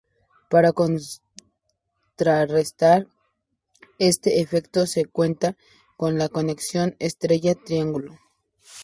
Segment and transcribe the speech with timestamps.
[0.49, 3.05] Para contrarrestar
[3.99, 5.55] este efecto, se cuenta
[5.95, 8.17] con la conexión estrella-triángulo.